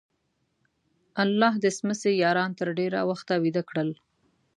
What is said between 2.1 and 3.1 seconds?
یاران تر ډېره